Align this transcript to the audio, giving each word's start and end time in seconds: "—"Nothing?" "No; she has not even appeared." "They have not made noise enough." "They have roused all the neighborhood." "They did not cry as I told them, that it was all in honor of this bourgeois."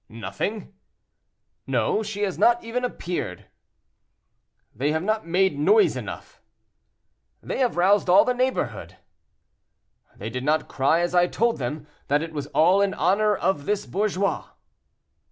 "—"Nothing?" 0.09 0.73
"No; 1.67 2.01
she 2.01 2.23
has 2.23 2.39
not 2.39 2.63
even 2.63 2.83
appeared." 2.83 3.45
"They 4.73 4.91
have 4.93 5.03
not 5.03 5.27
made 5.27 5.59
noise 5.59 5.95
enough." 5.95 6.41
"They 7.43 7.59
have 7.59 7.77
roused 7.77 8.09
all 8.09 8.25
the 8.25 8.33
neighborhood." 8.33 8.97
"They 10.15 10.31
did 10.31 10.43
not 10.43 10.67
cry 10.67 11.01
as 11.01 11.13
I 11.13 11.27
told 11.27 11.59
them, 11.59 11.85
that 12.07 12.23
it 12.23 12.33
was 12.33 12.47
all 12.47 12.81
in 12.81 12.95
honor 12.95 13.35
of 13.35 13.65
this 13.67 13.85
bourgeois." 13.85 14.47